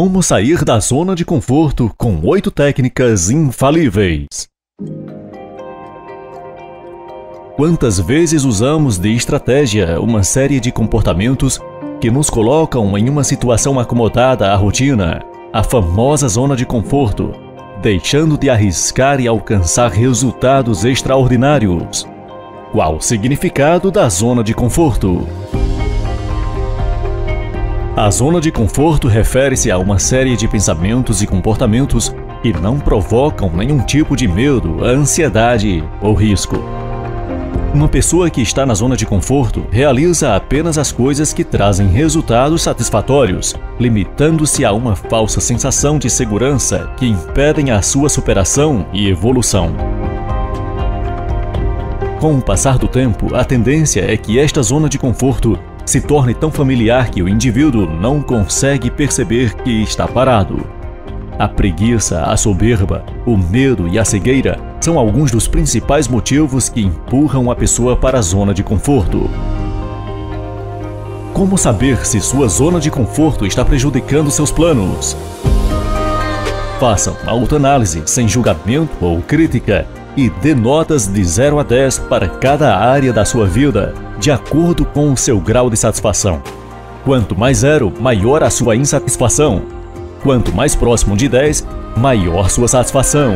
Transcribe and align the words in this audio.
Como 0.00 0.22
sair 0.22 0.64
da 0.64 0.80
zona 0.80 1.14
de 1.14 1.26
conforto 1.26 1.92
com 1.98 2.22
oito 2.24 2.50
técnicas 2.50 3.28
infalíveis. 3.28 4.48
Quantas 7.54 8.00
vezes 8.00 8.44
usamos 8.46 8.96
de 8.96 9.14
estratégia 9.14 10.00
uma 10.00 10.22
série 10.22 10.58
de 10.58 10.72
comportamentos 10.72 11.60
que 12.00 12.10
nos 12.10 12.30
colocam 12.30 12.96
em 12.96 13.10
uma 13.10 13.22
situação 13.22 13.78
acomodada 13.78 14.50
à 14.50 14.56
rotina, 14.56 15.20
a 15.52 15.62
famosa 15.62 16.28
zona 16.28 16.56
de 16.56 16.64
conforto, 16.64 17.34
deixando 17.82 18.38
de 18.38 18.48
arriscar 18.48 19.20
e 19.20 19.28
alcançar 19.28 19.90
resultados 19.90 20.82
extraordinários? 20.82 22.08
Qual 22.72 22.96
o 22.96 23.00
significado 23.02 23.90
da 23.90 24.08
zona 24.08 24.42
de 24.42 24.54
conforto? 24.54 25.28
A 27.96 28.08
zona 28.08 28.40
de 28.40 28.52
conforto 28.52 29.08
refere-se 29.08 29.68
a 29.70 29.76
uma 29.76 29.98
série 29.98 30.36
de 30.36 30.46
pensamentos 30.46 31.22
e 31.22 31.26
comportamentos 31.26 32.14
que 32.40 32.52
não 32.52 32.78
provocam 32.78 33.50
nenhum 33.50 33.80
tipo 33.80 34.16
de 34.16 34.28
medo, 34.28 34.84
ansiedade 34.84 35.84
ou 36.00 36.14
risco. 36.14 36.56
Uma 37.74 37.88
pessoa 37.88 38.30
que 38.30 38.40
está 38.40 38.64
na 38.64 38.74
zona 38.74 38.96
de 38.96 39.04
conforto 39.04 39.66
realiza 39.70 40.34
apenas 40.34 40.78
as 40.78 40.92
coisas 40.92 41.32
que 41.32 41.44
trazem 41.44 41.88
resultados 41.88 42.62
satisfatórios, 42.62 43.54
limitando-se 43.78 44.64
a 44.64 44.72
uma 44.72 44.94
falsa 44.94 45.40
sensação 45.40 45.98
de 45.98 46.08
segurança 46.08 46.90
que 46.96 47.06
impedem 47.06 47.70
a 47.70 47.82
sua 47.82 48.08
superação 48.08 48.86
e 48.92 49.08
evolução. 49.08 49.74
Com 52.20 52.36
o 52.36 52.42
passar 52.42 52.78
do 52.78 52.86
tempo, 52.86 53.34
a 53.34 53.44
tendência 53.44 54.00
é 54.00 54.16
que 54.16 54.38
esta 54.38 54.62
zona 54.62 54.88
de 54.88 54.98
conforto 54.98 55.58
se 55.84 56.00
torne 56.00 56.34
tão 56.34 56.50
familiar 56.50 57.10
que 57.10 57.22
o 57.22 57.28
indivíduo 57.28 57.86
não 57.86 58.22
consegue 58.22 58.90
perceber 58.90 59.54
que 59.54 59.82
está 59.82 60.06
parado. 60.06 60.66
A 61.38 61.48
preguiça, 61.48 62.22
a 62.22 62.36
soberba, 62.36 63.04
o 63.24 63.36
medo 63.36 63.88
e 63.88 63.98
a 63.98 64.04
cegueira 64.04 64.58
são 64.80 64.98
alguns 64.98 65.30
dos 65.30 65.48
principais 65.48 66.06
motivos 66.06 66.68
que 66.68 66.82
empurram 66.82 67.50
a 67.50 67.56
pessoa 67.56 67.96
para 67.96 68.18
a 68.18 68.22
zona 68.22 68.52
de 68.52 68.62
conforto. 68.62 69.28
Como 71.32 71.56
saber 71.56 72.04
se 72.04 72.20
sua 72.20 72.48
zona 72.48 72.78
de 72.78 72.90
conforto 72.90 73.46
está 73.46 73.64
prejudicando 73.64 74.30
seus 74.30 74.52
planos? 74.52 75.16
Faça 76.78 77.10
uma 77.22 77.32
autoanálise 77.32 78.02
sem 78.06 78.28
julgamento 78.28 78.96
ou 79.00 79.22
crítica 79.22 79.86
e 80.16 80.28
dê 80.28 80.54
notas 80.54 81.06
de 81.06 81.22
0 81.24 81.58
a 81.58 81.62
10 81.62 81.98
para 82.00 82.28
cada 82.28 82.76
área 82.76 83.12
da 83.12 83.24
sua 83.24 83.46
vida, 83.46 83.94
de 84.18 84.30
acordo 84.30 84.84
com 84.84 85.12
o 85.12 85.16
seu 85.16 85.40
grau 85.40 85.70
de 85.70 85.76
satisfação. 85.76 86.42
Quanto 87.04 87.38
mais 87.38 87.58
zero, 87.58 87.92
maior 88.00 88.42
a 88.42 88.50
sua 88.50 88.76
insatisfação. 88.76 89.62
Quanto 90.22 90.54
mais 90.54 90.74
próximo 90.74 91.16
de 91.16 91.28
10, 91.28 91.66
maior 91.96 92.50
sua 92.50 92.68
satisfação. 92.68 93.34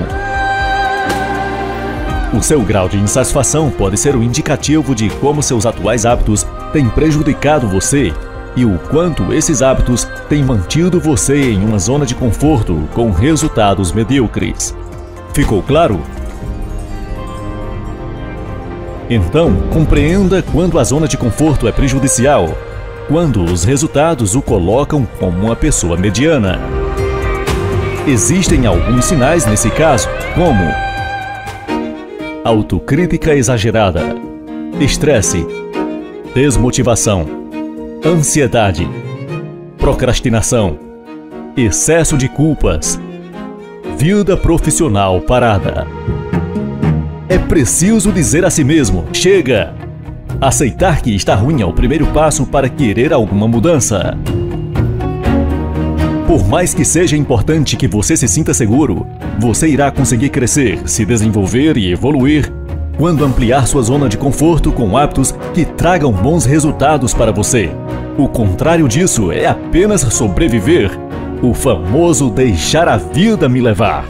O 2.36 2.42
seu 2.42 2.60
grau 2.62 2.88
de 2.88 2.98
insatisfação 2.98 3.70
pode 3.70 3.96
ser 3.96 4.16
um 4.16 4.22
indicativo 4.22 4.94
de 4.94 5.08
como 5.08 5.42
seus 5.42 5.64
atuais 5.64 6.04
hábitos 6.04 6.46
têm 6.72 6.88
prejudicado 6.88 7.68
você 7.68 8.12
e 8.56 8.64
o 8.64 8.78
quanto 8.90 9.32
esses 9.32 9.62
hábitos 9.62 10.04
têm 10.28 10.44
mantido 10.44 11.00
você 11.00 11.52
em 11.52 11.64
uma 11.64 11.78
zona 11.78 12.04
de 12.04 12.14
conforto 12.14 12.88
com 12.92 13.10
resultados 13.10 13.92
medíocres. 13.92 14.76
Ficou 15.32 15.62
claro? 15.62 16.00
Então, 19.08 19.54
compreenda 19.72 20.42
quando 20.42 20.78
a 20.78 20.84
zona 20.84 21.06
de 21.06 21.16
conforto 21.18 21.68
é 21.68 21.72
prejudicial, 21.72 22.56
quando 23.06 23.44
os 23.44 23.64
resultados 23.64 24.34
o 24.34 24.40
colocam 24.40 25.06
como 25.18 25.46
uma 25.46 25.54
pessoa 25.54 25.96
mediana. 25.96 26.58
Existem 28.06 28.66
alguns 28.66 29.04
sinais 29.04 29.46
nesse 29.46 29.70
caso, 29.70 30.08
como 30.34 30.64
autocrítica 32.44 33.34
exagerada, 33.34 34.02
estresse, 34.80 35.46
desmotivação, 36.34 37.26
ansiedade, 38.04 38.88
procrastinação, 39.78 40.78
excesso 41.56 42.16
de 42.16 42.28
culpas, 42.28 42.98
vida 43.96 44.36
profissional 44.36 45.20
parada. 45.20 45.86
É 47.28 47.38
preciso 47.38 48.12
dizer 48.12 48.44
a 48.44 48.50
si 48.50 48.62
mesmo: 48.62 49.04
chega! 49.12 49.74
Aceitar 50.40 51.00
que 51.00 51.14
está 51.14 51.34
ruim 51.34 51.62
é 51.62 51.66
o 51.66 51.72
primeiro 51.72 52.06
passo 52.08 52.44
para 52.44 52.68
querer 52.68 53.12
alguma 53.12 53.48
mudança. 53.48 54.16
Por 56.26 56.46
mais 56.48 56.74
que 56.74 56.84
seja 56.84 57.16
importante 57.16 57.76
que 57.76 57.86
você 57.86 58.16
se 58.16 58.26
sinta 58.26 58.52
seguro, 58.52 59.06
você 59.38 59.68
irá 59.68 59.90
conseguir 59.90 60.30
crescer, 60.30 60.80
se 60.86 61.04
desenvolver 61.04 61.76
e 61.76 61.92
evoluir 61.92 62.52
quando 62.96 63.24
ampliar 63.24 63.66
sua 63.66 63.82
zona 63.82 64.08
de 64.08 64.18
conforto 64.18 64.72
com 64.72 64.96
hábitos 64.96 65.32
que 65.52 65.64
tragam 65.64 66.12
bons 66.12 66.44
resultados 66.44 67.14
para 67.14 67.32
você. 67.32 67.70
O 68.18 68.28
contrário 68.28 68.88
disso 68.88 69.32
é 69.32 69.46
apenas 69.46 70.00
sobreviver, 70.00 70.90
o 71.42 71.54
famoso 71.54 72.30
deixar 72.30 72.88
a 72.88 72.96
vida 72.96 73.48
me 73.48 73.60
levar. 73.60 74.04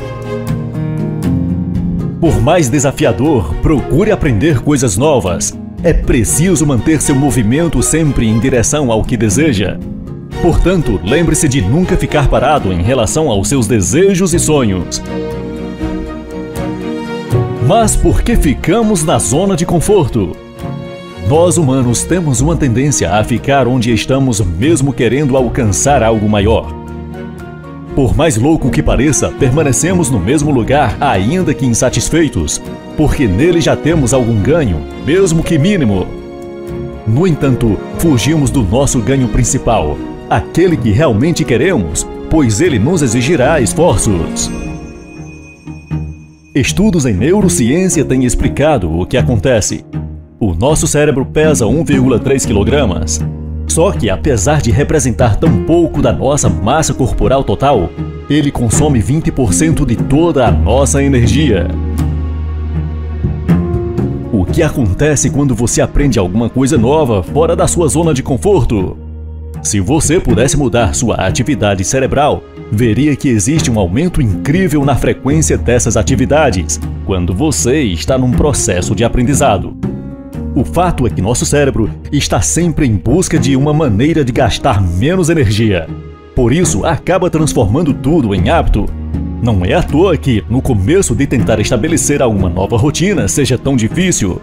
Por 2.24 2.40
mais 2.40 2.70
desafiador, 2.70 3.54
procure 3.56 4.10
aprender 4.10 4.62
coisas 4.62 4.96
novas. 4.96 5.52
É 5.82 5.92
preciso 5.92 6.66
manter 6.66 7.02
seu 7.02 7.14
movimento 7.14 7.82
sempre 7.82 8.26
em 8.26 8.40
direção 8.40 8.90
ao 8.90 9.04
que 9.04 9.14
deseja. 9.14 9.78
Portanto, 10.40 10.98
lembre-se 11.04 11.46
de 11.46 11.60
nunca 11.60 11.98
ficar 11.98 12.28
parado 12.28 12.72
em 12.72 12.80
relação 12.80 13.28
aos 13.28 13.48
seus 13.48 13.66
desejos 13.66 14.32
e 14.32 14.38
sonhos. 14.38 15.02
Mas 17.68 17.94
por 17.94 18.22
que 18.22 18.36
ficamos 18.36 19.04
na 19.04 19.18
zona 19.18 19.54
de 19.54 19.66
conforto? 19.66 20.34
Nós 21.28 21.58
humanos 21.58 22.04
temos 22.04 22.40
uma 22.40 22.56
tendência 22.56 23.12
a 23.12 23.22
ficar 23.22 23.68
onde 23.68 23.92
estamos 23.92 24.40
mesmo 24.40 24.94
querendo 24.94 25.36
alcançar 25.36 26.02
algo 26.02 26.26
maior. 26.26 26.83
Por 27.94 28.16
mais 28.16 28.36
louco 28.36 28.70
que 28.70 28.82
pareça, 28.82 29.30
permanecemos 29.30 30.10
no 30.10 30.18
mesmo 30.18 30.50
lugar, 30.50 30.96
ainda 31.00 31.54
que 31.54 31.64
insatisfeitos, 31.64 32.60
porque 32.96 33.28
nele 33.28 33.60
já 33.60 33.76
temos 33.76 34.12
algum 34.12 34.42
ganho, 34.42 34.80
mesmo 35.06 35.44
que 35.44 35.56
mínimo. 35.56 36.04
No 37.06 37.24
entanto, 37.24 37.78
fugimos 37.98 38.50
do 38.50 38.64
nosso 38.64 39.00
ganho 39.00 39.28
principal, 39.28 39.96
aquele 40.28 40.76
que 40.76 40.90
realmente 40.90 41.44
queremos, 41.44 42.04
pois 42.28 42.60
ele 42.60 42.80
nos 42.80 43.00
exigirá 43.00 43.60
esforços. 43.60 44.50
Estudos 46.52 47.06
em 47.06 47.14
neurociência 47.14 48.04
têm 48.04 48.24
explicado 48.24 48.90
o 48.90 49.06
que 49.06 49.16
acontece. 49.16 49.84
O 50.40 50.52
nosso 50.52 50.88
cérebro 50.88 51.24
pesa 51.24 51.64
1,3 51.64 52.44
kg 52.44 53.43
só 53.66 53.92
que, 53.92 54.10
apesar 54.10 54.60
de 54.60 54.70
representar 54.70 55.36
tão 55.36 55.64
pouco 55.64 56.00
da 56.00 56.12
nossa 56.12 56.48
massa 56.48 56.94
corporal 56.94 57.42
total, 57.42 57.90
ele 58.28 58.50
consome 58.50 59.02
20% 59.02 59.84
de 59.84 59.96
toda 59.96 60.46
a 60.46 60.50
nossa 60.50 61.02
energia. 61.02 61.68
O 64.32 64.44
que 64.44 64.62
acontece 64.62 65.30
quando 65.30 65.54
você 65.54 65.80
aprende 65.80 66.18
alguma 66.18 66.48
coisa 66.48 66.76
nova 66.76 67.22
fora 67.22 67.54
da 67.54 67.68
sua 67.68 67.88
zona 67.88 68.12
de 68.12 68.22
conforto? 68.22 68.96
Se 69.62 69.80
você 69.80 70.20
pudesse 70.20 70.56
mudar 70.56 70.94
sua 70.94 71.16
atividade 71.16 71.84
cerebral, 71.84 72.42
veria 72.70 73.16
que 73.16 73.28
existe 73.28 73.70
um 73.70 73.78
aumento 73.78 74.20
incrível 74.20 74.84
na 74.84 74.96
frequência 74.96 75.56
dessas 75.56 75.96
atividades 75.96 76.80
quando 77.06 77.34
você 77.34 77.82
está 77.82 78.18
num 78.18 78.32
processo 78.32 78.94
de 78.94 79.04
aprendizado. 79.04 79.83
O 80.54 80.64
fato 80.64 81.04
é 81.04 81.10
que 81.10 81.20
nosso 81.20 81.44
cérebro 81.44 81.90
está 82.12 82.40
sempre 82.40 82.86
em 82.86 82.94
busca 82.94 83.36
de 83.36 83.56
uma 83.56 83.74
maneira 83.74 84.24
de 84.24 84.30
gastar 84.30 84.80
menos 84.80 85.28
energia. 85.28 85.88
Por 86.32 86.52
isso, 86.52 86.86
acaba 86.86 87.28
transformando 87.28 87.92
tudo 87.92 88.32
em 88.32 88.48
hábito. 88.48 88.86
Não 89.42 89.64
é 89.64 89.74
à 89.74 89.82
toa 89.82 90.16
que, 90.16 90.44
no 90.48 90.62
começo 90.62 91.12
de 91.12 91.26
tentar 91.26 91.58
estabelecer 91.58 92.22
alguma 92.22 92.48
nova 92.48 92.76
rotina, 92.76 93.26
seja 93.26 93.58
tão 93.58 93.74
difícil. 93.74 94.40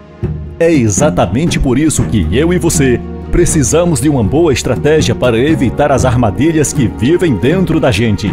É 0.59 0.69
exatamente 0.69 1.57
por 1.57 1.79
isso 1.79 2.03
que 2.03 2.27
eu 2.29 2.51
e 2.51 2.59
você 2.59 2.99
precisamos 3.31 4.01
de 4.01 4.09
uma 4.09 4.23
boa 4.23 4.51
estratégia 4.51 5.15
para 5.15 5.39
evitar 5.39 5.93
as 5.93 6.03
armadilhas 6.03 6.73
que 6.73 6.87
vivem 6.87 7.35
dentro 7.37 7.79
da 7.79 7.89
gente. 7.89 8.29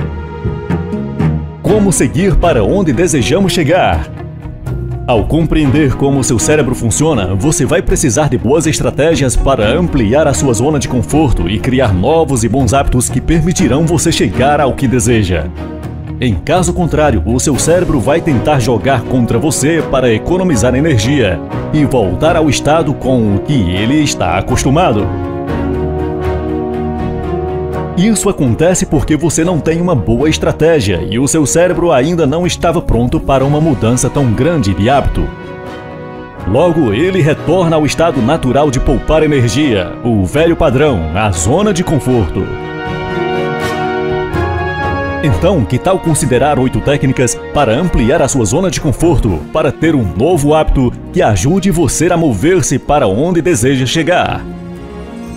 Como 1.63 1.93
seguir 1.93 2.35
para 2.35 2.65
onde 2.65 2.93
desejamos 2.93 3.53
chegar? 3.53 4.28
Ao 5.09 5.25
compreender 5.25 5.95
como 5.95 6.23
seu 6.23 6.39
cérebro 6.39 6.75
funciona, 6.75 7.35
você 7.35 7.65
vai 7.65 7.81
precisar 7.81 8.29
de 8.29 8.37
boas 8.37 8.67
estratégias 8.67 9.35
para 9.35 9.67
ampliar 9.67 10.29
a 10.29 10.35
sua 10.35 10.53
zona 10.53 10.79
de 10.79 10.87
conforto 10.87 11.49
e 11.49 11.59
criar 11.59 11.95
novos 11.95 12.45
e 12.45 12.49
bons 12.49 12.75
hábitos 12.75 13.09
que 13.09 13.19
permitirão 13.19 13.87
você 13.87 14.13
chegar 14.13 14.61
ao 14.61 14.75
que 14.75 14.87
deseja. 14.87 15.47
Em 16.21 16.35
caso 16.35 16.75
contrário, 16.75 17.23
o 17.25 17.41
seu 17.41 17.59
cérebro 17.59 17.99
vai 17.99 18.21
tentar 18.21 18.61
jogar 18.61 19.01
contra 19.01 19.39
você 19.39 19.83
para 19.91 20.13
economizar 20.13 20.75
energia 20.75 21.41
e 21.73 21.87
voltar 21.87 22.37
ao 22.37 22.51
estado 22.51 22.93
com 22.93 23.35
o 23.35 23.39
que 23.39 23.55
ele 23.55 24.03
está 24.03 24.37
acostumado. 24.37 25.28
Isso 27.99 28.29
acontece 28.29 28.87
porque 28.87 29.17
você 29.17 29.43
não 29.43 29.59
tem 29.59 29.81
uma 29.81 29.93
boa 29.93 30.31
estratégia 30.31 31.05
e 31.11 31.19
o 31.19 31.27
seu 31.27 31.45
cérebro 31.45 31.91
ainda 31.91 32.29
não 32.29 32.47
estava 32.47 32.81
pronto 32.81 33.19
para 33.19 33.45
uma 33.45 33.61
mudança 33.61 34.09
tão 34.09 34.33
grande 34.33 34.73
de 34.73 34.89
hábito. 34.89 35.29
Logo, 36.47 36.93
ele 36.93 37.21
retorna 37.21 37.75
ao 37.75 37.85
estado 37.85 38.23
natural 38.23 38.71
de 38.71 38.79
poupar 38.79 39.25
energia, 39.25 39.93
o 40.05 40.25
velho 40.25 40.55
padrão, 40.55 41.11
a 41.13 41.29
zona 41.33 41.75
de 41.75 41.83
conforto. 41.83 42.47
Então, 45.25 45.65
que 45.65 45.77
tal 45.77 45.99
considerar 45.99 46.57
oito 46.57 46.81
técnicas 46.81 47.35
para 47.53 47.75
ampliar 47.75 48.23
a 48.23 48.29
sua 48.29 48.45
zona 48.45 48.71
de 48.71 48.81
conforto, 48.81 49.41
para 49.53 49.73
ter 49.73 49.97
um 49.97 50.05
novo 50.17 50.55
hábito 50.55 50.93
que 51.13 51.21
ajude 51.21 51.73
você 51.73 52.07
a 52.13 52.17
mover-se 52.17 52.79
para 52.79 53.09
onde 53.09 53.43
deseja 53.43 53.85
chegar? 53.85 54.41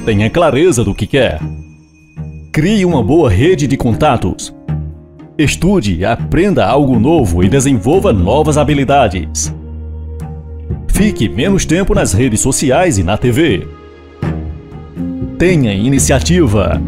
Tenha 0.06 0.30
clareza 0.30 0.84
do 0.84 0.94
que 0.94 1.07
quer. 1.07 1.40
Crie 2.51 2.83
uma 2.83 3.01
boa 3.01 3.30
rede 3.30 3.65
de 3.65 3.77
contatos. 3.77 4.53
Estude, 5.38 6.03
aprenda 6.03 6.65
algo 6.65 7.00
novo 7.00 7.42
e 7.42 7.48
desenvolva 7.48 8.12
novas 8.12 8.57
habilidades. 8.57 9.56
Fique 10.89 11.30
menos 11.30 11.65
tempo 11.65 11.95
nas 11.95 12.12
redes 12.12 12.42
sociais 12.42 12.98
e 12.98 13.03
na 13.03 13.18
TV. 13.18 13.65
Tenha 15.38 15.74
iniciativa. 15.74 16.81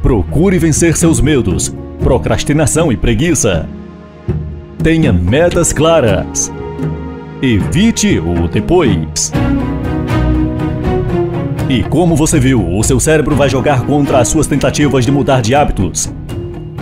Procure 0.00 0.56
vencer 0.56 0.96
seus 0.96 1.20
medos, 1.20 1.74
procrastinação 1.98 2.92
e 2.92 2.96
preguiça. 2.96 3.68
Tenha 4.80 5.12
metas 5.12 5.72
claras. 5.72 6.52
Evite 7.42 8.20
o 8.20 8.46
depois. 8.46 9.32
E 11.74 11.82
como 11.82 12.14
você 12.14 12.38
viu, 12.38 12.64
o 12.78 12.84
seu 12.84 13.00
cérebro 13.00 13.34
vai 13.34 13.48
jogar 13.48 13.84
contra 13.84 14.20
as 14.20 14.28
suas 14.28 14.46
tentativas 14.46 15.04
de 15.04 15.10
mudar 15.10 15.42
de 15.42 15.56
hábitos. 15.56 16.08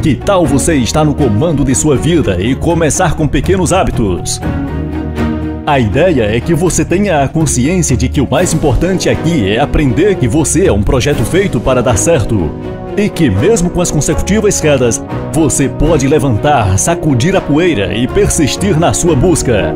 Que 0.02 0.14
tal 0.14 0.44
você 0.44 0.74
estar 0.74 1.02
no 1.02 1.14
comando 1.14 1.64
de 1.64 1.74
sua 1.74 1.96
vida 1.96 2.38
e 2.38 2.54
começar 2.54 3.14
com 3.14 3.26
pequenos 3.26 3.72
hábitos? 3.72 4.38
A 5.66 5.80
ideia 5.80 6.24
é 6.24 6.38
que 6.38 6.52
você 6.52 6.84
tenha 6.84 7.22
a 7.22 7.28
consciência 7.28 7.96
de 7.96 8.06
que 8.06 8.20
o 8.20 8.30
mais 8.30 8.52
importante 8.52 9.08
aqui 9.08 9.48
é 9.48 9.58
aprender 9.58 10.16
que 10.16 10.28
você 10.28 10.66
é 10.66 10.72
um 10.72 10.82
projeto 10.82 11.24
feito 11.24 11.58
para 11.58 11.82
dar 11.82 11.96
certo. 11.96 12.50
E 12.94 13.08
que, 13.08 13.30
mesmo 13.30 13.70
com 13.70 13.80
as 13.80 13.90
consecutivas 13.90 14.60
quedas, 14.60 15.02
você 15.32 15.70
pode 15.70 16.06
levantar, 16.06 16.78
sacudir 16.78 17.34
a 17.34 17.40
poeira 17.40 17.94
e 17.94 18.06
persistir 18.06 18.78
na 18.78 18.92
sua 18.92 19.16
busca. 19.16 19.74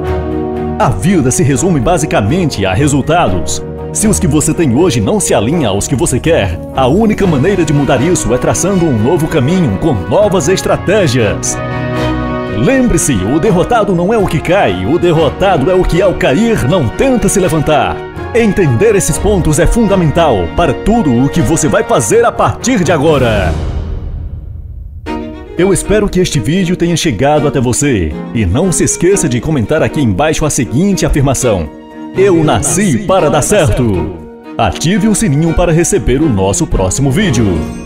A 0.78 0.90
vida 0.90 1.30
se 1.30 1.42
resume 1.42 1.80
basicamente 1.80 2.66
a 2.66 2.74
resultados. 2.74 3.65
Se 3.96 4.06
os 4.06 4.20
que 4.20 4.26
você 4.26 4.52
tem 4.52 4.76
hoje 4.76 5.00
não 5.00 5.19
se 5.19 5.32
alinham 5.32 5.72
aos 5.72 5.88
que 5.88 5.96
você 5.96 6.20
quer, 6.20 6.60
a 6.76 6.87
única 6.87 7.26
maneira 7.26 7.64
de 7.64 7.72
mudar 7.72 7.98
isso 8.02 8.34
é 8.34 8.37
traçando 8.37 8.84
um 8.84 8.93
novo 8.93 9.26
caminho 9.26 9.78
com 9.78 9.94
novas 9.94 10.50
estratégias. 10.50 11.56
Lembre-se, 12.58 13.14
o 13.14 13.40
derrotado 13.40 13.94
não 13.94 14.12
é 14.12 14.19
o 14.19 14.26
que 14.26 14.38
cai, 14.38 14.84
o 14.84 14.98
derrotado 14.98 15.70
é 15.70 15.75
o 15.75 15.82
que 15.82 16.02
ao 16.02 16.12
cair 16.12 16.69
não 16.69 16.90
tenta 16.90 17.26
se 17.26 17.40
levantar. 17.40 17.96
Entender 18.34 18.94
esses 18.94 19.16
pontos 19.16 19.58
é 19.58 19.66
fundamental 19.66 20.46
para 20.54 20.75
tudo 20.75 21.10
o 21.25 21.31
que 21.31 21.40
você 21.40 21.66
vai 21.66 21.82
fazer 21.82 22.22
a 22.22 22.31
partir 22.31 22.84
de 22.84 22.92
agora. 22.92 23.50
Eu 25.56 25.72
espero 25.72 26.06
que 26.06 26.20
este 26.20 26.38
vídeo 26.38 26.76
tenha 26.76 26.99
chegado 26.99 27.49
até 27.49 27.62
você 27.62 28.12
e 28.34 28.44
não 28.44 28.70
se 28.70 28.84
esqueça 28.84 29.26
de 29.26 29.40
comentar 29.40 29.82
aqui 29.82 30.02
embaixo 30.02 30.44
a 30.44 30.50
seguinte 30.50 31.06
afirmação: 31.06 31.86
Eu 32.18 32.42
nasci 32.42 33.04
para 33.06 33.28
dar 33.28 33.42
certo. 33.42 34.16
Ative 34.56 35.06
o 35.06 35.14
sininho 35.14 35.52
para 35.52 35.70
receber 35.70 36.22
o 36.22 36.28
nosso 36.30 36.66
próximo 36.66 37.10
vídeo. 37.10 37.86